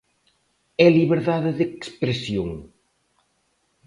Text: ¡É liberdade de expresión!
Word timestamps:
¡É 0.85 0.87
liberdade 0.91 1.51
de 1.59 1.65
expresión! 1.69 2.49